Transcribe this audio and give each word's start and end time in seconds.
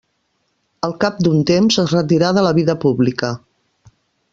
Al 0.87 0.95
cap 1.03 1.19
d'un 1.27 1.45
temps 1.51 1.79
es 1.85 1.95
retirà 1.99 2.33
de 2.39 2.49
la 2.49 2.57
vida 2.61 2.79
pública. 2.87 3.35